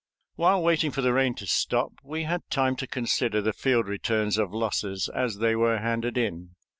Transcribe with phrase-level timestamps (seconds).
[0.33, 4.39] While waiting for the rain to stop, we had time to consider the field returns
[4.39, 6.55] of losses as they were handed in.